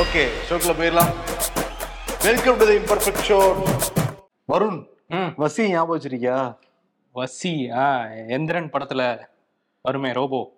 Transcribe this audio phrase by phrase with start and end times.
[0.00, 1.12] Okay ஷோக்குள்ள போயிடலாம்.
[2.22, 3.38] Welcome to the imperfect show
[4.52, 4.80] Varun
[5.42, 6.56] வசி ஞாபகம் வச்சிருக்கியா?
[7.14, 9.20] வசி ஆ எந்திரன் படத்துல
[9.80, 10.55] வருமே ரோபோ.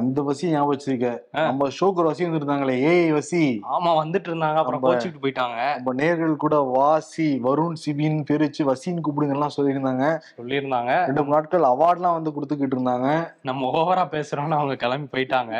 [0.00, 1.08] அந்த வசி ஞாபகம் வச்சிருக்க.
[1.46, 3.40] நம்ம ஷோக்கு ஒரு வசி வந்திருந்தாங்களே ஏய் வசி.
[3.74, 4.58] ஆமா வந்துட்டு இருந்தாங்க.
[4.62, 5.58] அப்புறம் கோச்சிட்டு போயிட்டாங்க.
[5.76, 10.04] நம்ம நேர்கள் கூட வாசி வருண் சிபின் பிரிச்சு வசின்னு கூப்பிடுங்கலாம் சொல்லியிருந்தாங்க.
[10.40, 10.92] சொல்லியிருந்தாங்க.
[11.08, 13.08] ரெண்டு மூணு நாட்கள் அவார்ட்லாம் வந்து கொடுத்துக்கிட்டு இருந்தாங்க.
[13.50, 15.54] நம்ம ஓவரா பேசுறோம்னு அவங்க கிளம்பி போயிட்டாங்க.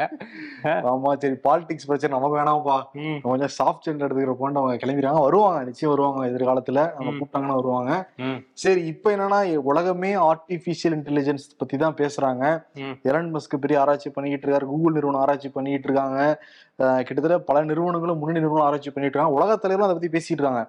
[0.92, 2.78] ஆமா சரி பாலிடிக்ஸ் பிரச்சனை நமக்கு வேணாம்ப்பா.
[3.28, 5.20] கொஞ்சம் சாஃப்ட் ஜெண்டர் எடுத்துக்கிற போன்ட்டு அவங்க கிளம்பிடுறாங்க.
[5.28, 6.80] வருவாங்க நிச்சயம் வருவாங்க எதிர்காலத்துல.
[6.96, 7.12] நம்ம.
[7.18, 7.92] கூப்பிட்டாங்கன்னா வருவாங்க.
[8.64, 9.40] சரி இப்போ என்னன்னா
[9.70, 12.44] உலகமே ஆர்டிஃபிஷியல் இன்டெலிஜென்ஸ் பத்தி தான் பேசுறாங்க
[13.10, 16.20] எலன் மஸ்க் பெரிய ஆராய்ச்சி பண்ணிக்கிட்டு இருக்காரு கூகுள் நிறுவனம் ஆராய்ச்சி பண்ணிட்டு இருக்காங்க
[17.06, 20.62] கிட்டத்தட்ட பல நிறுவனங்களும் முன்னணி நிறுவனம் ஆராய்ச்சி பண்ணிட்டு இருக்காங்க உலக தலைவரும் அதை பத்தி பேசிட்டு இருக்காங்க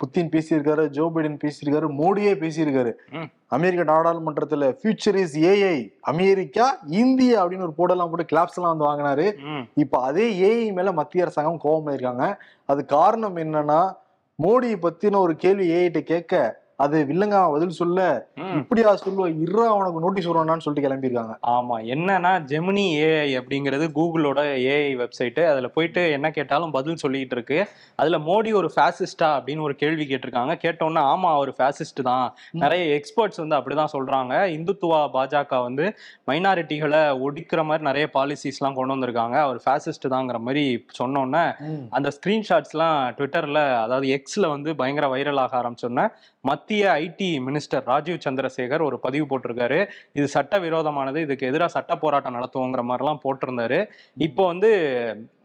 [0.00, 2.92] புத்தின் பேசியிருக்காரு ஜோ பைடன் பேசியிருக்காரு மோடியே பேசியிருக்காரு.
[3.56, 5.76] அமெரிக்க நாடாளுமன்றத்துல future is AI
[6.12, 6.66] America
[7.02, 9.26] India அப்படின்னு ஒரு போர்டெல்லாம் போட்டு கிளாப்ஸ் எல்லாம் வந்து வாங்கினாரு.
[9.84, 12.26] இப்ப அதே ஏஐ மேல மத்திய அரசாங்கம் கோபம் இருக்காங்க
[12.72, 13.80] அது காரணம் என்னன்னா
[14.38, 16.34] மோடியை பத்தின ஒரு கேள்வி ஏஐட்ட கேட்க
[16.84, 17.98] அது வில்லங்க பதில் சொல்ல.
[18.60, 21.34] இப்படியா சொல்லுவ இருறா அவனுக்கு நோட்டீஸ் வருவானான்னு சொல்லிட்டு கிளம்பியிருக்காங்க.
[21.54, 24.40] ஆமா என்னன்னா ஜெமினி ஏஐ அப்படிங்கிறது கூகுளோட
[24.72, 27.58] ஏஐ வெப்சைட் அதுல போயிட்டு என்ன கேட்டாலும் பதில் சொல்லிட்டு இருக்கு.
[28.00, 30.54] அதுல மோடி ஒரு ஃபேசிஸ்டா அப்படின்னு ஒரு கேள்வி கேட்டிருக்காங்க.
[30.64, 32.26] கேட்டோன்னே ஆமா அவர் ஃபேசிஸ்ட் தான்.
[32.64, 34.34] நிறைய எக்ஸ்பர்ட்ஸ் வந்து அப்படிதான் சொல்றாங்க.
[34.56, 35.86] இந்துத்துவா பாஜக வந்து
[36.30, 39.36] மைனாரிட்டிகளை ஒடிக்கிற மாதிரி நிறைய பாலிசிஸ்லாம் கொண்டு வந்திருக்காங்க.
[39.46, 40.64] அவர் ஃபேசிஸ்ட் தாங்கிற மாதிரி
[41.00, 41.44] சொன்னோன்னே
[41.98, 46.06] அந்த ஸ்கிரீன்ஷாட்ஸ்லாம் ட்விட்டர்ல அதாவது எக்ஸ்ல வந்து பயங்கர வைரல் ஆக ஆரம்பிச்சோன்னே
[46.48, 49.88] மத்திய ஐடி மினிஸ்டர் ராஜீவ் சந்திரசேகர் ஒரு பதிவு போட்டிருக்காரு.
[50.12, 53.80] இது சட்டவிரோதமானது இதுக்கு எதிராக சட்ட போராட்டம் நடத்துவோங்கிற மாதிரிலாம் போட்டிருந்தாரு.
[54.16, 54.70] இப்போ வந்து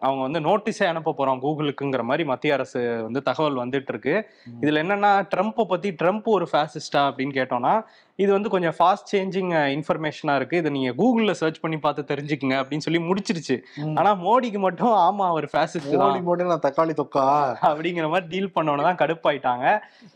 [0.06, 4.16] அவங்க வந்து நோட்டீஸே அனுப்ப போறோம் கூகுளுக்குங்கிற மாதிரி மத்திய அரசு வந்து தகவல் வந்துட்டு இருக்கு
[4.64, 7.76] இதுல என்னன்னா ட்ரம்ப்பை பத்தி ட்ரம்ப் ஒரு ஃபேசிஸ்டா அப்படின்னு கேட்டோம்னா
[8.24, 10.60] இது வந்து கொஞ்சம் ஃபாஸ்ட் சேஞ்சிங் இன்ஃபர்மேஷனா இருக்கு.
[10.62, 13.56] இதை நீங்க கூகுள்ல சர்ச் பண்ணி பார்த்து தெரிஞ்சுக்குங்க அப்படின்னு சொல்லி முடிச்சிருச்சு.
[14.00, 15.90] ஆனா மோடிக்கு மட்டும் ஆமா அவர் ஃபேசிஸ்ட்
[16.28, 17.26] மோடி நான் தக்காளி தொக்கா?
[17.70, 19.66] அப்படிங்கிற மாதிரி டீல் பண்ணோன்னு தான் கடுப்பாயிட்டாங்க.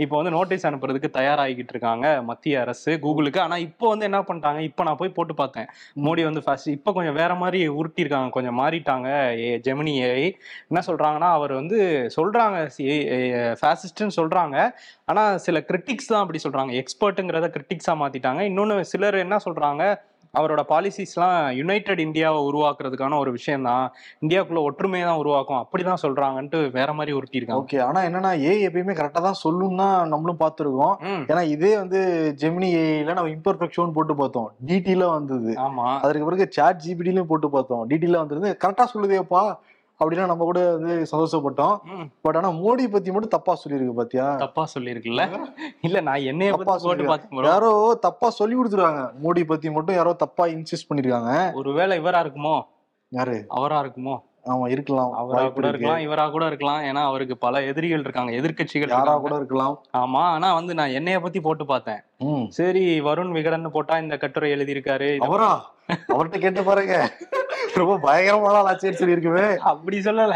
[0.03, 3.41] இப்போ வந்து நோட்டீஸ் அனுப்புறதுக்கு தயாராகிக்கிட்டு இருக்காங்க மத்திய அரசு கூகுளுக்கு.
[3.45, 4.61] ஆனா இப்போ வந்து என்ன பண்ணிட்டாங்க?
[4.69, 5.67] இப்போ நான் போய் போட்டு பார்த்தேன்.
[6.05, 8.31] மோடி வந்து ஃபர்ஸ்ட் இப்போ கொஞ்சம் வேற மாதிரி உருட்டியிருக்காங்க.
[8.37, 9.09] கொஞ்சம் மாறிட்டாங்க.
[9.43, 10.11] ஏ ஜெர்மனியை
[10.69, 11.77] என்ன சொல்கிறாங்கன்னா அவர் வந்து
[12.15, 12.57] சொல்கிறாங்க
[13.59, 14.57] ஃபேசிஸ்ட்னு சொல்கிறாங்க
[15.05, 19.83] ஆனால் சில கிரிட்டிக்ஸ் தான் அப்படி சொல்கிறாங்க எக்ஸ்பர்ட்டுங்கிறத கிரிட்டிக்ஸாக மாற்றிட்டாங்க இன்னொன்று சிலர் என்ன சொல்கிறாங்க
[20.33, 23.85] அவரோட பாலிசிஸ்லாம் யுனைடெட் இந்தியாவை உருவாக்குறதுக்கான ஒரு விஷயம் தான்
[24.21, 25.61] இந்தியாவுக்குள்ள ஒற்றுமையை தான் உருவாக்கும்.
[25.63, 27.61] அப்படிதான் சொல்றாங்கன்ட்டு வேற மாதிரி உருட்டியிருக்காங்க.
[27.63, 30.95] ஓகே ஆனா என்னன்னா ஏ எப்பயுமே கரெக்டா தான் சொல்லும் தான் நம்மளும் பார்த்துருக்கோம்.
[31.31, 32.01] ஏன்னா இதே வந்து
[32.43, 34.49] ஜெமினி ஏஐல நம்ம இம்பர்ஃபெக்ஷன் போட்டு பார்த்தோம்.
[34.65, 35.51] டிடில வந்தது.
[35.67, 35.87] ஆமா.
[35.99, 37.83] அதற்கு பிறகு சாட் ஜிபிடிலையும் போட்டு பார்த்தோம்.
[37.89, 39.43] டிடில வந்திருந்து கரெக்டா சொல்லுதேப்பா.
[39.99, 41.75] அப்படின்னா நம்ம கூட வந்து சந்தோஷப்பட்டோம்.
[42.21, 44.27] பட் ஆனா மோடி பத்தி மட்டும் தப்பா சொல்லியிருக்கு பாத்தியா?
[44.35, 45.23] தப்பா சொல்லிருக்குல்ல
[45.81, 47.43] இல்ல நான் என்னைய தப்பா bro.
[47.49, 47.71] யாரோ
[48.07, 49.03] தப்பா சொல்லி கொடுத்துருக்காங்க.
[49.23, 51.33] மோடி பத்தி மட்டும் யாரோ தப்பா இன்சிஸ்ட் பண்ணிருக்காங்க.
[51.53, 52.55] ஒருவேளை இவரா இருக்குமோ?
[53.11, 53.37] யாரு?
[53.49, 54.15] அவரா இருக்குமோ?
[54.51, 55.11] ஆமா இருக்கலாம்.
[55.13, 55.69] அவரா கூட இருக்கு.
[55.69, 56.81] இருக்கலாம் இவரா கூட இருக்கலாம்.
[56.81, 59.13] ஏன்னா அவருக்கு பல எதிரிகள் இருக்காங்க எதிர்க்கட்சிகள் யாரா.
[59.17, 59.75] கூட இருக்கலாம்.
[59.93, 62.01] ஆமா ஆனா வந்து நான் என்னைய பத்தி போட்டு பார்த்தேன்.
[62.49, 65.09] சரி வருண் விகடன் போட்டா இந்த கட்டுரை எழுதியிருக்காரு.
[65.27, 65.51] அவரா?
[66.13, 66.95] அவர்கிட்ட கேட்டு பாருங்க.
[67.73, 70.35] ரொம்ப பயங்கரமான ஆச்சேரி சொல்லி இருக்குமே அப்படி சொல்லல.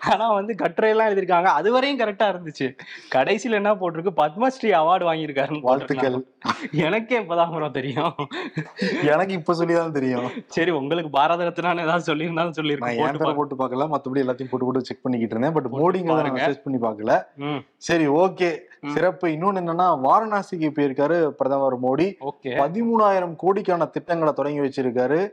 [0.00, 2.76] ஆனா வந்து கட்டுரை எல்லாம் எழுதிருக்காங்க அது வரையும் கரெக்டா இருந்துச்சு.
[3.14, 4.12] கடைசியில என்ன போட்டிருக்கு?
[4.16, 6.26] பத்மஸ்ரீ அவார்டு வாங்கியிருக்காருன்னு வாழ்த்துக்கள்.
[6.72, 8.14] எனக்கே இப்பதான் bro தெரியும்.
[9.02, 10.30] எனக்கு இப்ப சொல்லிதான் தெரியும்.
[10.46, 13.88] சரி உங்களுக்கு பாரத ரத்னான்னு ஏதாவது சொல்லியிருந்தாலும் சொல்லியிருக்கேன் போட்டு பேரை போட்டு பார்க்கல.
[13.88, 15.52] மத்தபடி எல்லாத்தையும் போட்டு போட்டு செக் பண்ணிக்கிட்டு இருந்தேன்.
[15.52, 16.40] பட் பாருங்க.
[16.40, 17.22] சர்ச் பண்ணி பார்க்கல.
[17.36, 17.56] ம்.
[17.76, 18.58] சரி ஓகே.
[18.86, 19.28] சிறப்பு.
[19.28, 22.14] இன்னொன்னு என்னன்னா வாரணாசிக்கு போயிருக்காரு பிரதமர் மோடி.
[22.44, 25.30] பதிமூணாயிரம் கோடிக்கான திட்டங்களை தொடங்கி வச்சிருக்காரு.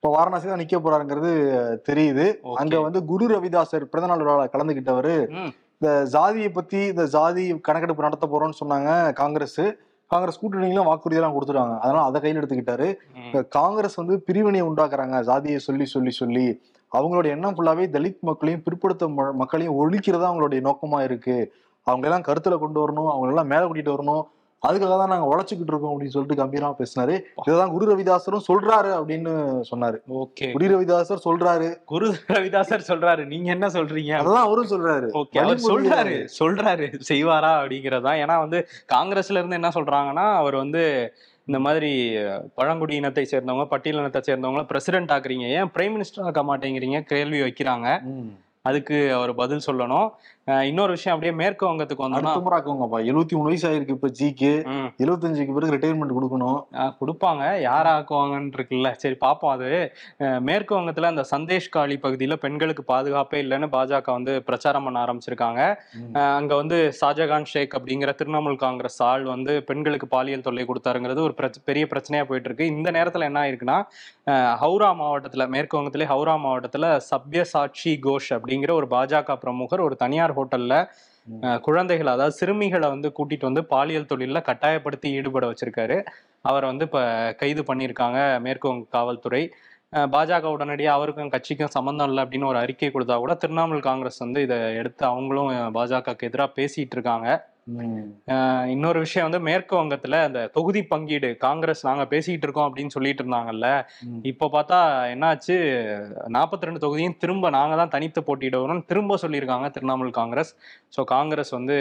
[0.00, 1.30] இப்ப வாரணாசி தான் நிக்க போறாருங்கிறது
[1.88, 2.24] தெரியுது.
[2.60, 5.16] அங்க வந்து குரு ரவிதாசர் பிறந்த நாள் விழாவில் கலந்துகிட்டவரு.
[5.76, 8.90] இந்த ஜாதியை பத்தி இந்த ஜாதி கணக்கெடுப்பு நடத்த போறோம்னு சொன்னாங்க
[9.20, 9.60] காங்கிரஸ்.
[10.10, 11.74] காங்கிரஸ் கூட்டணிகளும் வாக்குறுதியெல்லாம் கொடுத்துட்டாங்க.
[11.84, 12.88] அதனால அதை கையில் எடுத்துக்கிட்டாரு.
[13.58, 15.18] காங்கிரஸ் வந்து பிரிவினையை உண்டாக்குறாங்க.
[15.30, 16.46] ஜாதியை சொல்லி சொல்லி சொல்லி.
[16.92, 19.08] அவங்களோட எண்ணம் ஃபுல்லாவே தலித் மக்களையும் பிற்படுத்த
[19.42, 21.38] மக்களையும் ஒழிக்கிறதா அவங்களுடைய நோக்கமா இருக்கு.
[21.86, 23.10] அவங்க எல்லாம் கருத்துல கொண்டு வரணும்.
[23.14, 24.24] அவங்க எல்லாம் மேல கூட்டிட்டு வரணும்.
[24.68, 27.14] அதுக்காக தான் நாங்க உழைச்சிக்கிட்டு இருக்கோம் அப்படின்னு சொல்லிட்டு கம்பீரமா பேசினாரு.
[27.46, 29.32] இதுதான் குரு ரவிதாசரும் சொல்றாரு அப்படின்னு
[29.70, 29.98] சொன்னாரு.
[30.08, 30.52] ஓகே.
[30.52, 31.84] குரு ரவிதாசர் சொல்றாரு.
[31.84, 33.26] குரு ரவிதாசர் சொல்றாரு.
[33.26, 34.12] நீங்க என்ன சொல்றீங்க?
[34.16, 35.08] அதெல்லாம் அவரும் சொல்றாரு.
[35.68, 36.28] சொல்றாரு.
[36.38, 36.88] சொல்றாரு.
[37.08, 41.12] செய்வாரா அப்படிங்கறதா ஏன்னா வந்து காங்கிரஸ்ல இருந்து என்ன சொல்றாங்கன்னா அவர் வந்து
[41.46, 42.16] இந்த மாதிரி
[42.54, 45.46] பழங்குடி இனத்தை சேர்ந்தவங்க பட்டியலினத்தை சேர்ந்தவங்க பிரசிடென்ட் ஆக்குறீங்க.
[45.58, 47.00] ஏன் பிரைம் மினிஸ்டர் ஆக்க மாட்டேங்கிறீங்க?
[47.00, 48.00] கேள்வி வைக்கிறாங்க.
[48.62, 50.08] அதுக்கு அவர் பதில் சொல்லணும்.
[50.68, 52.98] இன்னொரு விஷயம் அப்படியே மேற்கு வங்கத்துக்கு வந்தோம்னா ஆக்குவாங்கப்பா.
[53.10, 54.52] எழுபத்தி மூணு வயசு ஆயிருக்கு இப்ப ஜிக்கு.
[55.02, 56.60] எழுபத்தஞ்சுக்கு பிறகு ரிட்டையர்மெண்ட் கொடுக்கணும்.
[57.00, 57.42] கொடுப்பாங்க.
[57.60, 58.90] யார் ஆக்குவாங்கன்னு இருக்குல்ல.
[59.02, 59.70] சரி பார்ப்போம் அது.
[60.48, 65.60] மேற்கு வங்கத்துல அந்த சந்தேஷ்காலி பகுதியில பெண்களுக்கு பாதுகாப்பே இல்லைன்னு பாஜக வந்து பிரச்சாரம் பண்ண ஆரம்பிச்சிருக்காங்க.
[66.38, 71.86] அங்க வந்து ஷாஜகான் ஷேக் அப்படிங்கிற திரிணாமுல் காங்கிரஸ் ஆள் வந்து பெண்களுக்கு பாலியல் தொல்லை கொடுத்தாருங்கிறது ஒரு பெரிய
[71.92, 73.78] பிரச்சனையா போயிட்டு இருக்கு இந்த நேரத்துல என்ன ஆயிருக்குன்னா
[74.62, 80.74] ஹவுரா மாவட்டத்துல மேற்கு வங்கத்திலே ஹவுரா மாவட்டத்துல சப்யசாட்சி கோஷ் அப்படிங்கிற ஒரு பாஜக பிரமுகர் ஒரு தனியார் ஹோட்டல்ல
[81.66, 85.96] குழந்தைகளை அதாவது சிறுமிகளை வந்து கூட்டிட்டு வந்து பாலியல் தொழில கட்டாயப்படுத்தி ஈடுபட வச்சிருக்காரு.
[86.48, 87.00] அவரை வந்து இப்ப
[87.40, 89.42] கைது பண்ணியிருக்காங்க மேற்கு வங்க காவல்துறை.
[90.14, 94.58] பாஜக உடனடியாக அவருக்கும் கட்சிக்கும் சம்மந்தம் இல்லை அப்படின்னு ஒரு அறிக்கை கொடுத்தா கூட திரிணாமுல் காங்கிரஸ் வந்து இதை
[94.80, 97.28] எடுத்து அவங்களும் பாஜகவுக்கு எதிராக பேசிட்டு இருக்காங்க.
[98.72, 103.68] இன்னொரு விஷயம் வந்து மேற்கு வங்கத்துல அந்த தொகுதி பங்கீடு காங்கிரஸ் நாங்க பேசிக்கிட்டு இருக்கோம் அப்படின்னு சொல்லிட்டு இருந்தாங்கல்ல.
[104.22, 104.78] இப்ப பார்த்தா
[105.14, 105.56] என்னாச்சு?
[106.36, 110.52] நாற்பத்தி ரெண்டு தொகுதியும் திரும்ப நாங்க தான் தனித்து போட்டியிடுவோம்னு திரும்ப சொல்லியிருக்காங்க திரிணாமுல் காங்கிரஸ்.
[110.96, 111.78] ஸோ காங்கிரஸ் வந்து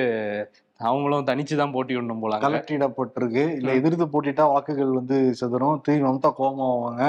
[0.80, 3.74] அவங்களும் தனிச்சு தான் போட்டியிடணும் போலாங்க கலெக்டிடப்பட்டிருக்கு இல்ல.
[3.74, 5.81] எதிர்த்து போட்டிட்டா வாக்குகள் வந்து செதறும்.
[5.81, 7.02] திரும்பி மம்தா கோபமாவாங்க.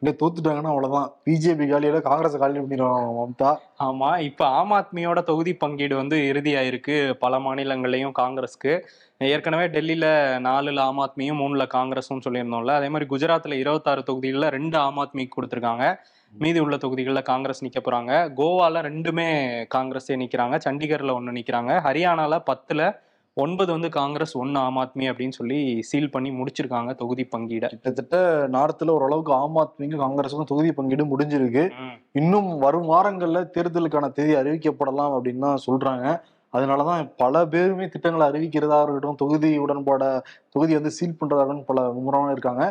[0.00, 1.12] இல்ல தோத்துட்டாங்கன்னா அவ்வளவுதான்.
[1.24, 3.56] பிஜேபி காலியில காங்கிரஸ் காலி பண்ணிடுவாங்க மம்தா?
[3.78, 8.74] ஆமா இப்ப ஆம் ஆத்மியோட தொகுதி பங்கீடு வந்து இறுதியாயிருக்கு பல மாநிலங்கள்லயும் காங்கிரஸ்க்கு.
[9.20, 10.06] ஏற்கனவே டெல்லியில
[10.38, 12.74] நாலுல ஆம் ஆத்மியும் மூணுல காங்கிரஸும் சொல்லியிருந்தோம்ல.
[12.74, 15.96] அதே மாதிரி குஜராத்ல இருபத்தாறு தொகுதிகளில் ரெண்டு ஆம் ஆத்மிக்கு கொடுத்துருக்காங்க.
[16.32, 18.12] மீதி உள்ள தொகுதிகளில் காங்கிரஸ் நிக்க போறாங்க.
[18.36, 19.26] கோவால ரெண்டுமே
[19.66, 20.58] காங்கிரஸே நிக்கிறாங்க.
[20.64, 21.80] சண்டிகர்ல ஒண்ணு நிக்கிறாங்க.
[21.80, 23.02] ஹரியானால பத்துல
[23.36, 27.64] ஒன்பது வந்து காங்கிரஸ் ஒன்னு ஆம் ஆத்மி அப்படின்னு சொல்லி சீல் பண்ணி முடிச்சிருக்காங்க தொகுதி பங்கீட.
[27.72, 28.16] கிட்டத்தட்ட
[28.48, 31.64] நார்த்ல ஓரளவுக்கு ஆம் ஆத்மிக்கும் காங்கிரஸுக்கும் தொகுதி பங்கீடு முடிஞ்சிருக்கு.
[32.12, 36.04] இன்னும் வரும் வாரங்கள்ல தேர்தலுக்கான தேதி அறிவிக்கப்படலாம் அப்படின்னு தான் சொல்றாங்க.
[36.52, 40.02] அதனாலதான் பல பேருமே திட்டங்களை அறிவிக்கிறதா இருக்கட்டும் தொகுதி உடன்பாட
[40.50, 42.64] தொகுதி வந்து சீல் பண்றதா இருக்கட்டும் பல மும்முரமா இருக்காங்க.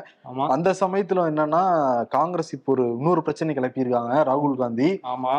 [0.55, 1.63] அந்த சமயத்துல என்னன்னா
[2.07, 4.89] காங்கிரஸ் இப்போ ஒரு இன்னொரு பிரச்சனை கிளப்பியிருக்காங்க ராகுல் காந்தி.
[5.15, 5.35] ஆமா.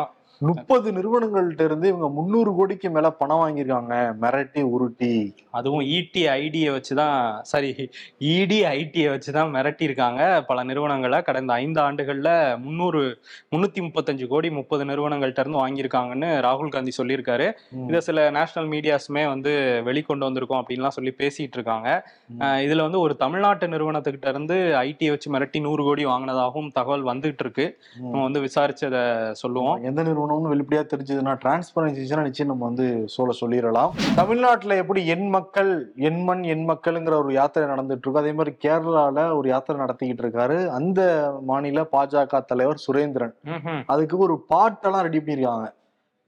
[0.47, 3.93] முப்பது நிறுவனங்கள்ட்ட இருந்து இவங்க முந்நூறு கோடிக்கு மேல பணம் வாங்கியிருக்காங்க.
[4.23, 5.13] மிரட்டி உருட்டி.
[5.57, 7.19] அதுவும் E இடி ஐடியை வச்சுதான்
[7.51, 7.69] சாரி
[8.17, 11.19] இடி ஐடியை வச்சுதான் மிரட்டியிருக்காங்க பல நிறுவனங்களை.
[11.21, 12.29] கடந்த ஐந்து ஆண்டுகள்ல
[12.65, 13.01] முந்நூறு
[13.51, 17.47] முன்னூத்தி முப்பத்தஞ்சு கோடி முப்பது நிறுவனங்கள்ட்ட இருந்து வாங்கியிருக்காங்கன்னு ராகுல் காந்தி சொல்லியிருக்காரு.
[17.87, 19.53] இதை சில நேஷனல் மீடியாஸுமே வந்து
[19.85, 21.89] வெளிக்கொண்டு வந்திருக்கோம் அப்படின்லாம் சொல்லி பேசிட்டு இருக்காங்க
[22.65, 27.67] இதுல வந்து ஒரு தமிழ்நாட்டு நிறுவனத்துக்கிட்ட இருந்து ஐடியை வச்சு மிரட்டி நூறு கோடி வாங்கினதாகவும் தகவல் வந்துகிட்டு இருக்கு.
[28.01, 29.03] நம்ம வந்து விசாரிச்சதை
[29.43, 29.77] சொல்லுவோம்.
[29.89, 33.93] எந்த நிறுவனம்னு வெளிப்படையா தெரிஞ்சதுன்னா டிரான்ஸ்பரன்சினா நிச்சயம் நம்ம வந்து சொல்ல சொல்லிடலாம்.
[34.19, 35.71] தமிழ்நாட்டுல எப்படி எண் மக்கள்
[36.09, 40.59] எண் மண் எண் மக்கள்ங்கிற ஒரு யாத்திரை நடந்துட்டு இருக்கு அதே மாதிரி கேரளால ஒரு யாத்திரை நடத்திக்கிட்டு இருக்காரு.
[40.79, 41.01] அந்த
[41.49, 43.33] மாநில பாஜக தலைவர் சுரேந்திரன்.
[43.93, 45.71] அதுக்கு ஒரு பாட்டெல்லாம் ரெடி பண்ணியிருக்காங்க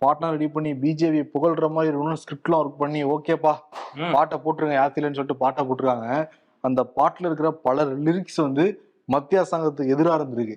[0.01, 3.53] பாட்டெல்லாம் ரெடி பண்ணி பிஜேபி புகழ்ற மாதிரி இருக்கணும் ஸ்கிரிப்ட்லாம் ஒர்க் பண்ணி ஓகேப்பா.
[4.15, 6.09] பாட்டை போட்டுருங்க யாத்திரைன்னு சொல்லிட்டு பாட்டை போட்டிருக்காங்க.
[6.63, 8.65] அந்த பாட்டுல இருக்கிற பல லிரிக்ஸ் வந்து
[9.13, 10.55] மத்திய அரசாங்கத்துக்கு எதிரா இருந்திருக்கு.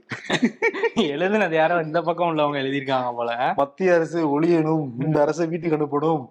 [1.12, 3.30] எழுதுனது யாரோ இந்த பக்கம் உள்ளவங்க எழுதியிருக்காங்க போல.
[3.60, 6.24] மத்திய அரசு ஒழியணும் இந்த அரசை வீட்டுக்கு அனுப்பணும்.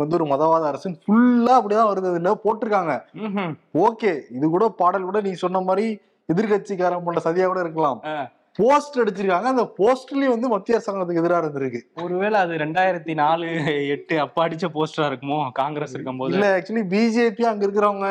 [0.00, 2.12] வந்து ஒரு மதவாத அரசு ஃபுல்லா அப்படிதான் வருது.
[2.14, 2.94] இதுல போட்டிருக்காங்க.
[3.86, 5.86] ஓகே இது கூட பாடல் கூட நீ சொன்ன மாதிரி
[6.32, 8.00] எதிர்கட்சிக்காரன் பண்ண சதியா கூட இருக்கலாம்.
[8.60, 9.48] போஸ்ட் அடிச்சிருக்காங்க.
[9.52, 11.80] அந்த போஸ்ட்லயும் வந்து மத்திய அரசாங்கத்துக்கு எதிராக இருந்திருக்கு.
[12.04, 13.48] ஒருவேளை அது ரெண்டாயிரத்தி நாலு
[13.96, 15.38] எட்டு அப்ப அடிச்ச போஸ்டரா இருக்குமோ?
[15.60, 16.34] காங்கிரஸ் இருக்கும்போது.
[16.34, 18.08] இல்ல ஆக்சுவலி பிஜேபி அங்க இருக்கிறவங்க.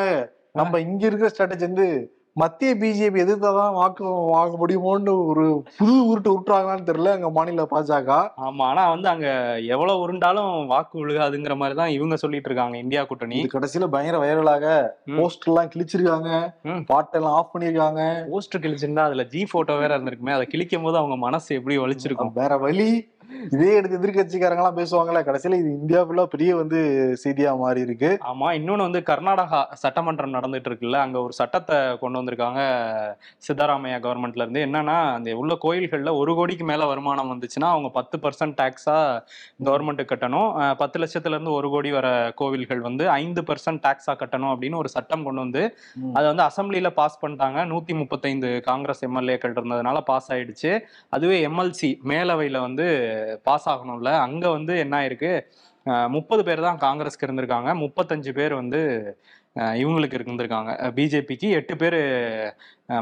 [0.60, 1.88] நம்ம இங்க இருக்கிற ஸ்ட்ராட்டஜி வந்து
[2.36, 5.44] மத்திய பிஜேபி எதிர்த்தாதான் வாக்கு வாங்க முடியுமோன்னு ஒரு
[5.78, 8.10] புது உருட்டு உருட்டுறாங்களான்னு தெரியல அங்க மாநில பாஜக.
[8.44, 9.28] ஆமா ஆனா வந்து அங்க
[9.68, 13.40] எவ்வளவு உருண்டாலும் வாக்கு விழுகாதுங்கிற மாதிரி தான் இவங்க சொல்லிட்டு இருக்காங்க இந்தியா கூட்டணி.
[13.54, 14.64] கடைசியில பயங்கர வைரலாக
[15.06, 15.18] ம்.
[15.18, 16.30] போஸ்டர் எல்லாம் கிழிச்சிருக்காங்க.
[16.90, 18.02] பாட்டெல்லாம் ஆஃப் பண்ணிருக்காங்க.
[18.30, 22.52] போஸ்டர் கிழிச்சிருந்தா அதுல ஜி போட்டோ வேற இருந்திருக்குமே அதை கிழிக்கும் போது அவங்க மனசு எப்படி வலிச்சிருக்கும் வேற
[22.58, 22.90] வழி
[23.54, 26.78] இதே எடுத்து எதிர்கட்சிக்காரங்க எல்லாம் பேசுவாங்கல்ல கடைசியில இது இந்தியா ஃபுல்லா பெரிய வந்து
[27.22, 28.10] செய்தியா மாறி இருக்கு.
[28.30, 32.60] ஆமா இன்னொன்னு வந்து கர்நாடகா சட்டமன்றம் நடந்துட்டு இருக்குல்ல அங்க ஒரு சட்டத்தை கொண்டு வந்திருக்காங்க
[33.46, 34.62] சித்தராமையா கவர்மெண்ட்ல இருந்து.
[34.66, 38.96] என்னன்னா அந்த உள்ள கோயில்கள்ல ஒரு கோடிக்கு மேல வருமானம் வந்துச்சுன்னா அவங்க பத்து பர்சன்ட் டாக்ஸா
[39.68, 40.48] கவர்மெண்ட்டுக்கு கட்டணும்.
[40.82, 42.08] பத்து லட்சத்துல இருந்து ஒரு கோடி வர
[42.42, 45.64] கோவில்கள் வந்து ஐந்து பர்சன்ட் டாக்ஸா கட்டணும் அப்படின்னு ஒரு சட்டம் கொண்டு வந்து.
[46.16, 47.58] அதை வந்து அசம்பிளில பாஸ் பண்ணிட்டாங்க.
[47.74, 50.72] நூத்தி முப்பத்தைந்து காங்கிரஸ் எம்எல்ஏக்கள் இருந்ததுனால பாஸ் ஆயிடுச்சு.
[51.16, 52.86] அதுவே எம்எல்சி மேலவையில வந்து
[53.48, 54.12] பாஸ் ஆகணும்ல.
[54.26, 55.32] அங்கே வந்து என்ன ஆயிருக்கு?
[56.16, 57.70] முப்பது பேர் தான் காங்கிரஸ்க்கு இருந்திருக்காங்க.
[57.84, 58.80] முப்பத்தஞ்சு பேர் வந்து
[59.82, 60.72] இவங்களுக்கு இருந்திருக்காங்க.
[60.96, 61.96] பிஜேபிக்கு எட்டு பேர்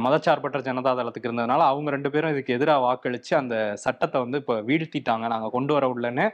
[0.04, 5.26] மதச்சார்பற்ற ஜனதா தளத்துக்கு இருந்ததுனால அவங்க ரெண்டு பேரும் இதுக்கு எதிராக வாக்களித்து அந்த சட்டத்தை வந்து இப்போ வீழ்த்திட்டாங்க.
[5.34, 6.26] நாங்கள் கொண்டு வர உள்ளன்னு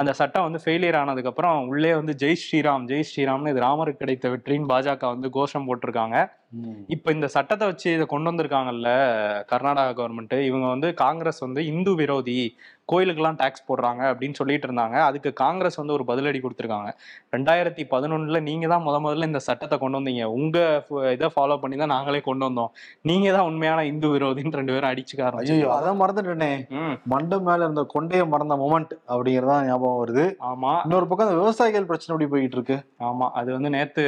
[0.00, 4.70] அந்த சட்டம் வந்து ஃபெயிலியர் ஆனதுக்கப்புறம் உள்ளே வந்து ஜெய் ஸ்ரீராம் ஜெய் ஸ்ரீராம்னு இது ராமருக்கு கிடைத்த வெற்றின்னு
[4.72, 6.18] பாஜக வந்து கோஷம் போட்டிருக்காங்க.
[6.94, 8.90] இப்போ இந்த சட்டத்தை வச்சு இதை கொண்டு வந்திருக்காங்கல்ல
[9.50, 12.36] கர்நாடகா கவர்மெண்ட் இவங்க வந்து காங்கிரஸ் வந்து இந்து விரோதி
[12.90, 14.96] கோயிலுக்கெல்லாம் டாக்ஸ் போடுறாங்க அப்படின்னு சொல்லிட்டு இருந்தாங்க.
[15.08, 16.90] அதுக்கு காங்கிரஸ் வந்து ஒரு பதிலடி கொடுத்துருக்காங்க.
[17.34, 20.24] ரெண்டாயிரத்தி பதினொன்னுல நீங்க தான் முத முதல்ல இந்த சட்டத்தை கொண்டு வந்தீங்க.
[20.36, 20.56] உங்க
[21.16, 22.70] இதை ஃபாலோ பண்ணி தான் நாங்களே கொண்டு வந்தோம்.
[23.10, 26.50] நீங்க தான் உண்மையான இந்து விரோதின்னு ரெண்டு பேரும் அடிச்சுக்க ஆரம்பிச்சு அதான் மறந்துட்டேனே.
[27.14, 30.24] மண்டை மேல இருந்த கொண்டைய மறந்த மொமெண்ட் அப்படிங்கறதா ஞாபகம் ஞாபகம் வருது.
[30.40, 30.72] ஆமா.
[30.82, 33.28] இன்னொரு பக்கம் அந்த விவசாயிகள் பிரச்சனை எப்படி போயிட்டு இருக்கு ஆமா.
[33.30, 34.04] அது வந்து நேத்து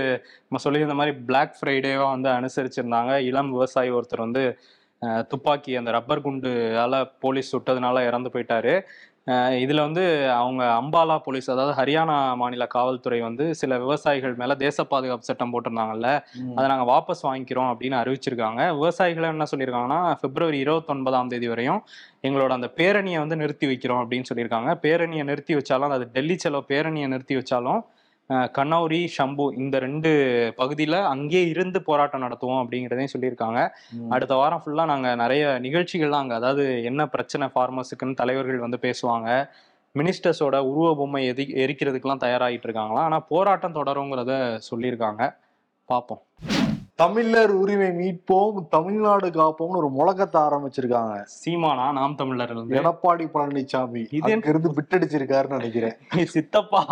[0.49, 3.19] நம்ம சொல்லியிருந்த மாதிரி பிளாக் ஃப்ரைடேவா வந்து அனுசரிச்சிருந்தாங்க.
[3.25, 4.45] இளம் விவசாயி ஒருத்தர் வந்து
[5.31, 8.75] துப்பாக்கி அந்த ரப்பர் குண்டுயால போலீஸ் சுட்டதுனால இறந்து போயிட்டாரு.
[9.63, 10.05] இதுல வந்து
[10.39, 16.09] அவங்க அம்பாலா போலீஸ் அதாவது ஹரியானா மாநில காவல்துறை வந்து சில விவசாயிகள் மேல தேச பாதுகாப்பு சட்டம் போட்டிருந்தாங்கல்ல
[16.57, 18.61] அதை நாங்க வாபஸ் வாங்கிக்கிறோம் அப்படின்னு அறிவிச்சிருக்காங்க.
[18.79, 21.81] விவசாயிகள் என்ன சொல்லியிருக்காங்கன்னா பிப்ரவரி இருபத்தொன்பதாம் தேதி வரையும்
[22.29, 24.73] எங்களோட அந்த பேரணியை வந்து நிறுத்தி வைக்கிறோம் அப்படின்னு சொல்லியிருக்காங்க.
[24.87, 27.81] பேரணியை நிறுத்தி வச்சாலும் அது டெல்லி செலவு பேரணியை நிறுத்தி வச்சாலும்
[28.31, 30.11] கனௌரி ஷம்பு இந்த ரெண்டு
[30.57, 33.69] பகுதியில அங்கேயே இருந்து போராட்டம் நடத்துவோம் அப்படிங்கிறதையும் சொல்லியிருக்காங்க.
[34.09, 39.51] அடுத்த வாரம் ஃபுல்லா நாங்க நிறைய நிகழ்ச்சிகள்லாம் அங்க அதாவது என்ன பிரச்சனை ஃபார்மர்ஸுக்குன்னு தலைவர்கள் வந்து பேசுவாங்க.
[39.95, 43.09] மினிஸ்டர்ஸோட உருவ பொம்மை எதி எரிக்கிறதுக்கெல்லாம் தயாராகிட்டு இருக்காங்களாம்.
[43.09, 45.35] ஆனா போராட்டம் தொடருங்கிறத சொல்லியிருக்காங்க.
[45.85, 46.23] பார்ப்போம்.
[47.01, 51.15] தமிழர் உரிமை மீட்போம் தமிழ்நாடு காப்போம்னு ஒரு முழக்கத்தை ஆரம்பிச்சிருக்காங்க.
[51.45, 55.97] சீமானா நாம் தமிழர் எடப்பாடி பழனிசாமி இது இருந்து பிட்டடிச்சிருக்காருன்னு நினைக்கிறேன்.
[56.35, 56.83] சித்தப்பா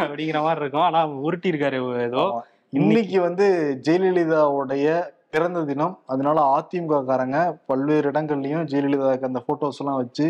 [0.00, 0.86] அப்படிங்கிற மாதிரி இருக்கும்.
[0.88, 2.24] ஆனா உருட்டி இருக்காரு ஏதோ.
[2.70, 3.46] இன்னைக்கு வந்து
[3.88, 4.86] ஜெயலலிதாவுடைய
[5.34, 5.94] பிறந்த தினம்.
[6.12, 7.38] அதனால அதிமுக காரங்க
[7.70, 10.26] பல்வேறு இடங்கள்லயும் ஜெயலலிதாவுக்கு அந்த போட்டோஸ் எல்லாம் வச்சு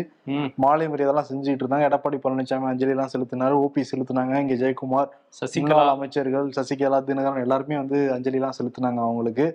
[0.63, 1.87] மாலை மரியாதைலாம் செஞ்சுட்டு இருந்தாங்க.
[1.89, 3.55] எடப்பாடி பழனிசாமி அஞ்சலி எல்லாம் செலுத்தினாரு.
[3.65, 4.33] ஓபி செலுத்தினாங்க.
[4.43, 5.83] இங்க ஜெயக்குமார் சசிகலா.
[5.95, 9.47] அமைச்சர்கள் சசிகலா தினகரன் எல்லாருமே வந்து அஞ்சலி எல்லாம் செலுத்தினாங்க அவங்களுக்கு.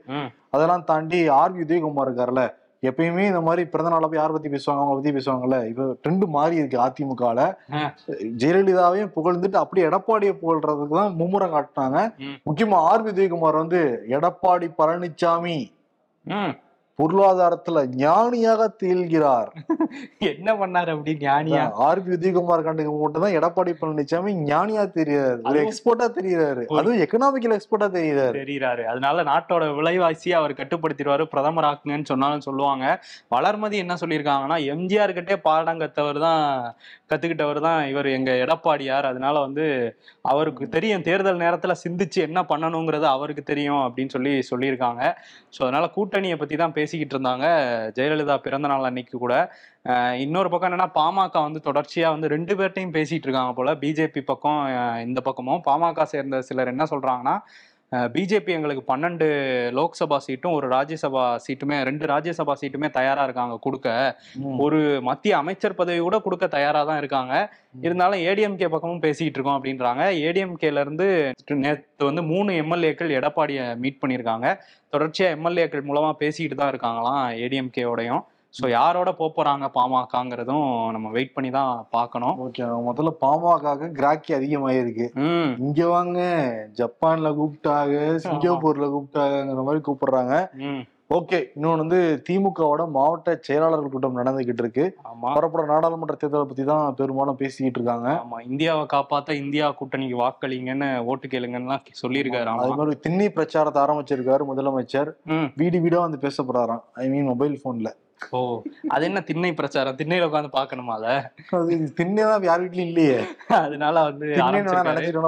[0.56, 2.44] அதெல்லாம் தாண்டி ஆர் வி உதயகுமார் இருக்காருல்ல
[2.82, 6.60] எப்பயுமே இந்த மாதிரி பிறந்த நாள போய் யாரை பத்தி பேசுவாங்க அவங்க பத்தி பேசுவாங்கல்ல இப்ப ட்ரெண்ட் மாறி
[6.60, 7.40] இருக்கு அதிமுகல.
[8.42, 11.98] ஜெயலலிதாவையும் புகழ்ந்துட்டு அப்படியே எடப்பாடியை புகழ்றதுக்கு தான் மும்முரம் காட்டினாங்க.
[12.48, 13.80] முக்கியமா ஆர் வி உதயகுமார் வந்து
[14.18, 15.58] எடப்பாடி பழனிசாமி.
[16.98, 19.50] பொருளாதாரத்துல ஞானியாக திகழ்கிறார்.
[20.32, 21.64] என்ன பண்ணாரு அப்படி ஞானியா?
[21.86, 27.54] ஆர் பி உதயகுமார் கண்டுக்கு மட்டும் தான் எடப்பாடி பழனிசாமி ஞானியா தெரியாரு ஒரு எக்ஸ்போர்ட்டா தெரியுறாரு அதுவும் எக்கனாமிக்கல்
[27.56, 32.84] எக்ஸ்போர்ட்டா தெரியுறாரு தெரியுறாரு அதனால நாட்டோட விலைவாசியை அவர் கட்டுப்படுத்திடுவாரு பிரதமர் ஆக்குங்கன்னு சொன்னாலும் சொல்லுவாங்க.
[33.36, 36.42] வளர்மதி என்ன சொல்லியிருக்காங்கன்னா எம்ஜிஆர் கிட்டே பாடம் கத்தவர் தான்
[37.12, 39.08] கத்துக்கிட்டவர் தான் இவர் எங்க எடப்பாடியார்.
[39.12, 39.66] அதனால வந்து
[40.32, 45.02] அவருக்கு தெரியும் தேர்தல் நேரத்துல சிந்திச்சு என்ன பண்ணணுங்கிறது அவருக்கு தெரியும் அப்படின்னு சொல்லி சொல்லியிருக்காங்க.
[45.54, 47.46] ஸோ அதனால கூட்டணியை பத்தி தான் பேசிக்கிட்டு இருந்தாங்க.
[47.96, 49.34] ஜெயலலிதா பிறந்த நாள் அன்னைக்கு கூட.
[50.24, 53.74] இன்னொரு பக்கம் என்னன்னா பாமக வந்து தொடர்ச்சியா வந்து ரெண்டு பேர்ட்டையும் பேசிட்டு இருக்காங்க போல.
[53.82, 54.60] பிஜேபி பக்கம்
[55.06, 55.62] இந்த பக்கமும்.
[55.68, 57.36] பாமக சேர்ந்த சிலர் என்ன சொல்றாங்கன்னா
[58.14, 59.26] பிஜேபி எங்களுக்கு பன்னெண்டு
[59.76, 63.88] லோக்சபா சீட்டும் ஒரு ராஜ்யசபா சீட்டுமே ரெண்டு ராஜ்யசபா சீட்டுமே தயாரா இருக்காங்க கொடுக்க.
[64.64, 64.78] ஒரு
[65.08, 67.34] மத்திய அமைச்சர் பதவி கூட கொடுக்க தயாரா தான் இருக்காங்க.
[67.86, 70.04] இருந்தாலும் ஏடிஎம்கே பக்கமும் பேசிட்டு இருக்கோம் அப்படின்றாங்க.
[70.26, 71.08] ஏடிஎம்கேல இருந்து
[71.64, 74.48] நேற்று வந்து மூணு எம்எல்ஏக்கள் எடப்பாடியை மீட் பண்ணியிருக்காங்க.
[74.92, 81.72] தொடர்ச்சியா எம்எல்ஏக்கள் மூலமா பேசிக்கிட்டு தான் இருக்காங்களாம் ஏடிஎம்கேவோடையும் ஸோ யாரோட போறாங்க பாமகங்கிறதும் நம்ம வெயிட் பண்ணி தான்
[81.96, 85.06] பார்க்கணும் ஓகே முதல்ல பாமக கிராக்கி அதிகமாயிருக்கு.
[85.64, 86.20] இங்க வாங்க
[86.78, 90.36] ஜப்பான்ல கூப்பிட்டாங்க சிங்கப்பூர்ல கூப்பிட்டாங்கிற மாதிரி கூப்பிடுறாங்க.
[91.16, 94.84] ஓகே இன்னொன்னு வந்து திமுகவோட மாவட்ட செயலாளர்கள் கூட்டம் நடந்துகிட்டு இருக்கு.
[95.36, 98.08] வரப்போற நாடாளுமன்ற தேர்தலை பத்தி தான் பெரும்பாலும் பேசிக்கிட்டு இருக்காங்க.
[98.24, 98.40] ஆமா.
[98.50, 102.58] இந்தியாவை காப்பாத்த இந்தியா கூட்டணிக்கு வாக்களிங்கன்னு ஓட்டு கேளுங்கன்னு சொல்லியிருக்காரு.
[102.64, 105.10] அது மாதிரி திண்ணை பிரச்சாரத்தை ஆரம்பிச்சிருக்காரு முதலமைச்சர்.
[105.62, 107.90] வீடு வீடா வந்து பேச போறாராம் ஐ மீன் மொபைல் போன்ல
[108.36, 108.38] ஓ
[108.94, 109.96] அது என்ன திண்ணை பிரச்சாரம்?
[110.00, 111.06] திண்ணையில உட்காந்து பாக்கணுமா அத?
[111.98, 113.18] திண்ணை தான் யார் வீட்லயும் இல்லையே.
[113.58, 114.26] அதனால வந்து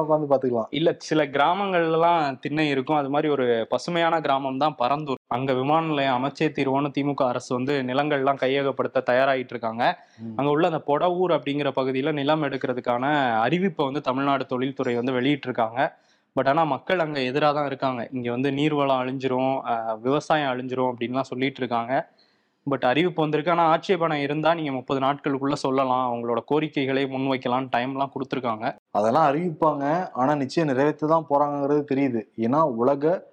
[0.03, 2.99] உட்காந்து பாத்துக்கலாம் இல்ல சில கிராமங்கள்ல எல்லாம் திண்ணை இருக்கும்.
[3.01, 5.23] அது மாதிரி ஒரு பசுமையான கிராமம் தான் பரந்தூர்.
[5.37, 9.83] அங்க விமான நிலையம் அமைச்சே தீர்வோன்னு திமுக அரசு வந்து நிலங்கள்லாம் கையகப்படுத்த தயாராகிட்டு இருக்காங்க.
[10.39, 13.05] அங்க உள்ள அந்த பொடவூர் அப்படிங்கிற பகுதியில நிலம் எடுக்கிறதுக்கான
[13.47, 15.81] அறிவிப்பை வந்து தமிழ்நாடு தொழில்துறை வந்து வெளியிட்டிருக்காங்க.
[16.37, 18.01] பட் ஆனா மக்கள் அங்க எதிராக தான் இருக்காங்க.
[18.17, 19.55] இங்க வந்து நீர்வளம் அழிஞ்சிரும்
[20.05, 21.95] விவசாயம் அழிஞ்சிரும் அப்படின்லாம் சொல்லிட்டு இருக்காங்க.
[22.65, 23.53] பட் அறிவிப்பு வந்திருக்கு.
[23.53, 26.05] ஆனா ஆட்சேபணம் இருந்தா நீங்க முப்பது நாட்களுக்குள்ள சொல்லலாம்.
[26.11, 27.69] அவங்களோட கோரிக்கைகளை முன்வைக்கலாம்.
[27.77, 28.77] டைம்லாம் கொடுத்துருக்காங்க.
[28.91, 30.11] அதெல்லாம் அறிவிப்பாங்க.
[30.13, 32.23] ஆனா நிச்சயம் நிறைவேற்ற தான் போறாங்கங்கிறது தெரியுது.
[32.37, 33.29] ஏன்னா உலக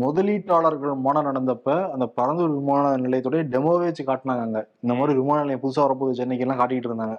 [0.00, 5.82] முதலீட்டாளர்கள் விமானம் நடந்தப்ப அந்த பரந்தூர் விமான நிலையத்துடைய டெமோவே வச்சு காட்டினாங்க இந்த மாதிரி விமான நிலையம் புதுசா
[5.84, 6.10] வரப்போகுது.
[6.10, 7.16] சென்னைக்கு எல்லாம் காட்டிட்டு இருந்தாங்க.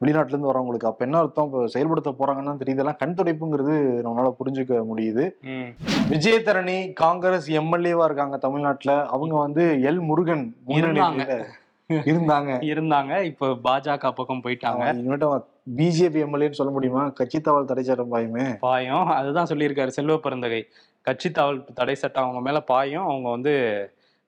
[0.00, 1.46] வெளிநாட்டுல இருந்து வரவங்களுக்கு அப்ப என்ன அர்த்தம்?
[1.46, 3.74] இப்ப செயல்படுத்த போறாங்கன்னு தெரியுது எல்லாம் கண் துடைப்புங்கிறது
[4.06, 5.24] நம்மளால புரிஞ்சுக்க முடியுது.
[6.10, 8.94] விஜயதரணி காங்கிரஸ் எம்எல்ஏவா இருக்காங்க தமிழ்நாட்டுல.
[9.06, 11.24] அவங்க வந்து எல் முருகன் இருந்தாங்க.
[12.70, 13.22] இருந்தாங்க.
[13.30, 14.84] இப்ப பாஜக பக்கம் போயிட்டாங்க.
[15.76, 17.02] பிஜேபி எம்எல்ஏன்னு சொல்ல முடியுமா?
[17.20, 18.46] கட்சி தாவல் தடை சட்டம் பாயுமே.
[18.66, 19.06] பாயம்.
[19.20, 20.60] அதுதான் சொல்லியிருக்காரு செல்வ பெருந்தகை.
[21.06, 23.06] கட்சி தாவல் தடை சட்டம் அவங்க மேல பாயும்.
[23.10, 23.54] அவங்க வந்து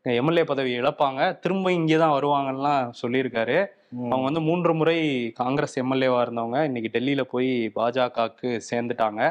[0.06, 1.20] எம்எல்ஏ பதவி இழப்பாங்க.
[1.42, 3.56] திரும்ப இங்கே தான் வருவாங்கலாம் சொல்லியிருக்காரு.
[4.10, 4.96] அவங்க வந்து மூன்று முறை
[5.40, 6.58] காங்கிரஸ் எம்எல்ஏவா இருந்தவங்க.
[6.68, 9.22] இன்னைக்கு டெல்லியில போய் பாஜகவுக்கு சேர்ந்துட்டாங்க.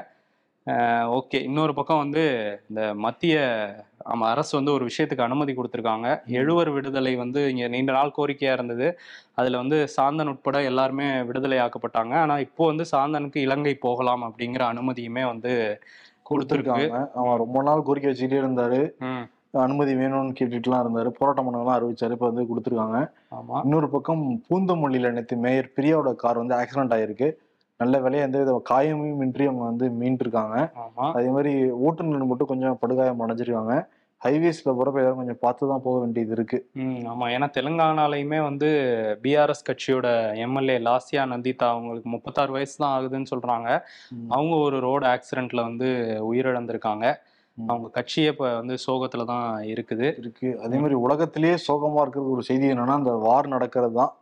[1.18, 1.38] ஓகே.
[1.50, 2.24] இன்னொரு பக்கம் வந்து
[2.70, 3.36] இந்த மத்திய
[4.32, 6.08] அரசு வந்து ஒரு விஷயத்துக்கு அனுமதி கொடுத்துருக்காங்க.
[6.40, 8.88] எழுவர் விடுதலை வந்து இங்க நீண்ட நாள் கோரிக்கையா இருந்தது.
[9.40, 12.14] அதுல வந்து சாந்தன் உட்பட எல்லாருமே விடுதலை ஆக்கப்பட்டாங்க.
[12.24, 15.54] ஆனா இப்போ வந்து சாந்தனுக்கு இலங்கை போகலாம் அப்படிங்கிற அனுமதியுமே வந்து
[16.30, 16.72] கொடுத்துருக்கு.
[16.72, 17.02] கொடுத்துருக்காங்க.
[17.22, 18.82] அவன் ரொம்ப நாள் கோரிக்கை வச்சுக்கிட்டே இருந்தாரு.
[19.54, 21.10] அனுமதி வேணும்னு கேட்டுட்டுலாம் இருந்தாரு.
[21.10, 22.12] போராட்டம் பண்ணலாம் அறிவிச்சாரு.
[22.12, 23.00] இப்ப வந்து கொடுத்துருக்காங்க.
[23.66, 27.30] இன்னொரு பக்கம் பூந்தமல்லியில நேற்று மேயர் பிரியாவோட கார் வந்து ஆக்சிடென்ட் ஆயிருக்கு.
[27.80, 30.56] நல்ல வேலையா எந்த வித காயமும் இன்றி அவங்க வந்து மீண்டிருக்காங்க.
[31.18, 33.76] அதே மாதிரி ஓட்டுநர் மட்டும் கொஞ்சம் படுகாயம் அடைஞ்சிருக்காங்க.
[34.22, 36.58] ஹைவேஸ்ல போறப்ப எல்லாரும் கொஞ்சம் பார்த்து தான் போக வேண்டியது இருக்கு.
[37.12, 37.26] ஆமா.
[37.36, 38.70] ஏன்னா தெலுங்கானாலையுமே வந்து
[39.24, 40.08] பிஆர்எஸ் கட்சியோட
[40.46, 43.70] எம்எல்ஏ லாசியா நந்திதா அவங்களுக்கு முப்பத்தாறு வயசு தான் ஆகுதுன்னு சொல்றாங்க.
[44.30, 45.90] அவங்க ஒரு ரோடு ஆக்சிடென்ட்ல வந்து
[46.32, 47.06] உயிரிழந்திருக்காங்க.
[47.58, 50.08] அவங்க கட்சியே இப்ப வந்து சோகத்துல தான் இருக்குது.
[50.22, 50.50] இருக்கு.
[50.66, 54.14] அதே மாதிரி உலகத்திலேயே சோகமா இருக்கிற ஒரு செய்தி என்னன்னா அந்த வார் நடக்கிறது தான்.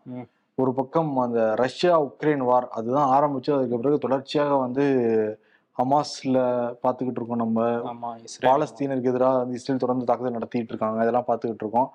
[0.57, 4.85] ஒரு பக்கம் அந்த ரஷ்யா உக்ரைன் வார் அதுதான் ஆரம்பிச்சு அதுக்கு பிறகு தொடர்ச்சியாக வந்து
[5.79, 6.37] ஹமாஸ்ல
[6.83, 7.63] பாத்துக்கிட்டு இருக்கோம் நம்ம.
[8.47, 11.01] பாலஸ்தீனருக்கு எதிராக வந்து இஸ்ரேல் தொடர்ந்து தாக்குதல் நடத்திட்டு இருக்காங்க.
[11.01, 11.89] இதெல்லாம் பார்த்துக்கிட்டு இருக்கோம்.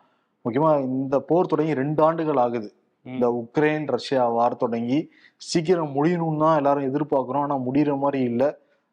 [0.44, 2.68] முக்கியமா இந்த போர் தொடங்கி ரெண்டு ஆண்டுகள் ஆகுது.
[3.06, 4.99] இந்த உக்ரைன் ரஷ்யா வார் தொடங்கி
[5.37, 7.44] சீக்கிரம் முடியணும்னு தான் எல்லாரும் எதிர்பார்க்குறோம்.
[7.47, 8.49] ஆனா முடியற மாதிரி இல்லை.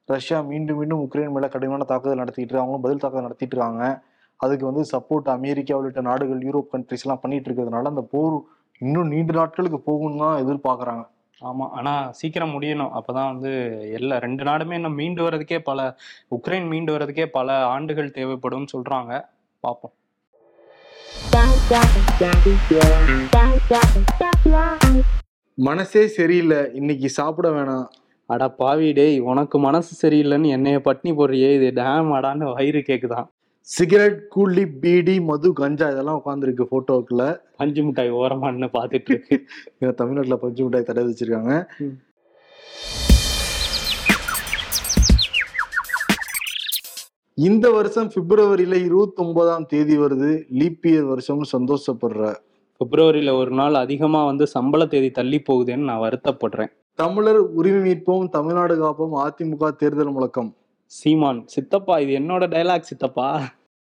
[0.07, 2.57] ரஷ்யா மீண்டும் மீண்டும் உக்ரைன் மேல கடுமையான தாக்குதல் நடத்திட்டு இருக்காங்க.
[2.57, 4.03] அவங்களும் பதில் தாக்குதல் நடத்திட்டு இருக்காங்க.
[4.35, 8.41] அதுக்கு வந்து சப்போர்ட் அமெரிக்கா உள்ளிட்ட நாடுகள் யூரோப் கண்ட்ரிஸ் எல்லாம் பண்ணிட்டு இருக்கிறதுனால அந்த போர்
[8.79, 11.03] இன்னும் நீண்ட நாட்களுக்கு போகும்னு தான் எதிர்பார்க்கறாங்க.
[11.41, 11.69] ஆமா.
[11.69, 12.91] ஆனா சீக்கிரம் முடியணும்.
[12.97, 13.51] அப்பதான் வந்து
[13.91, 15.95] எல்லா ரெண்டு நாடுமே இன்னும் மீண்டு வர்றதுக்கே பல
[16.31, 19.25] உக்ரைன் மீண்டு வர்றதுக்கே பல ஆண்டுகள் தேவைப்படும் சொல்றாங்க.
[19.59, 19.95] பார்ப்போம்
[25.53, 26.57] மனசே சரியில்லை.
[26.73, 27.87] இன்னைக்கு சாப்பிட வேணாம்.
[28.29, 33.27] அட பாவி டேய் உனக்கு மனசு சரியில்லைன்னு என்னைய பட்னி போடுறியே இது டேம் அடான்னு வயிறு கேக்குதான்.
[33.67, 37.23] சிகரெட் கூலி பீடி மது கஞ்சா இதெல்லாம் உட்காந்துருக்கு போட்டோக்குள்ள
[37.57, 39.37] பஞ்சு மிட்டாய் ஓரமான்னு பாத்துட்டு இருக்கு
[39.99, 41.53] தமிழ்நாட்டுல பஞ்சு மிட்டாய் தடை வச்சிருக்காங்க.
[47.37, 50.31] இந்த வருஷம் பிப்ரவரியில இருபத்தி ஒன்பதாம் தேதி வருது.
[50.59, 52.33] லீப் இயர் வருஷம்னு சந்தோஷப்படுற.
[52.81, 56.71] பிப்ரவரியில ஒரு நாள் அதிகமா வந்து சம்பள தேதி தள்ளி போகுதுன்னு நான் வருத்தப்படுறேன்.
[56.99, 60.47] தமிழர் உரிமை மீட்போம் தமிழ்நாடு காப்போம் அதிமுக தேர்தல் முழக்கம்.
[60.91, 63.27] சீமான் சித்தப்பா இது என்னோட டைலாக் சித்தப்பா.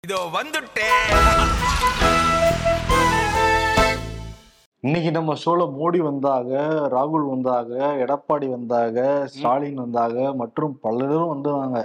[0.05, 1.05] இதோ வந்துட்டேன்
[4.87, 7.71] இன்னைக்கு நம்ம ஷோல மோடி வந்தாக ராகுல் வந்தாக
[8.05, 11.85] எடப்பாடி வந்தாக ஸ்டாலின் வந்தாக மற்றும் பலரும் வந்தாங்க.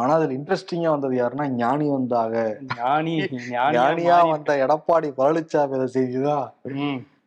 [0.00, 2.46] ஆனா அதுல இன்ட்ரெஸ்டிங்கா வந்தது யாருன்னா ஞானி வந்தாக.
[2.78, 3.16] ஞானி
[3.56, 6.48] ஞானியா வந்த எடப்பாடி பழனிசாமி செய்திதான்.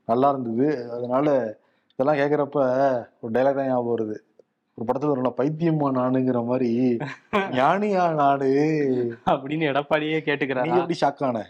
[0.07, 0.67] நல்லா இருந்தது.
[0.95, 1.27] அதனால
[1.99, 2.59] இதெல்லாம் கேக்குறப்ப
[3.23, 4.15] ஒரு டைலாக் தான் ஞாபகம் வருது.
[4.77, 6.69] ஒரு படத்துல வரும்ல பைத்தியமா நானுங்கிற மாதிரி
[7.59, 8.49] ஞானியா நாடு.
[9.33, 11.43] அப்படின்னு எடப்பாடியே நீ கேட்டுக்கிறாரா எப்படி ஷாக் ஆன?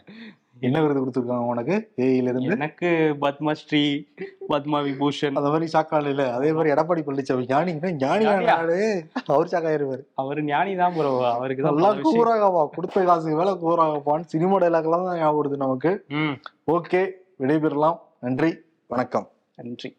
[0.66, 1.76] என்ன விருது கொடுத்துருக்காங்க உனக்கு?
[2.06, 2.90] ஏயில இருந்து எனக்கு
[3.24, 3.82] பத்மஸ்ரீ
[4.52, 8.56] பத்ம விபூஷன் அந்த மாதிரி ஷாக் ஆகல அதே மாதிரி எடப்பாடி பழனிசாமி ஞானிங்கன்னா ஞானியா ஞானியா?
[8.62, 8.78] நாடு.
[9.34, 10.04] அவர் ஷாக் ஆயிருவாரு.
[10.24, 11.92] அவரு ஞானி தான் ப்ரோ அவருக்கு நல்லா.
[12.08, 12.64] கூறாகவா?
[12.78, 15.94] கொடுத்த காசுக்கு மேல கூறாகப்பான்னு சினிமா டைலாக் எல்லாம் தான் ஞாபகம் வருது நமக்கு.
[16.78, 17.04] ஓகே
[17.42, 18.00] விடைபெறலாம்.
[18.28, 18.54] நன்றி
[18.90, 19.30] வணக்கம்.
[19.58, 19.92] நன்றி.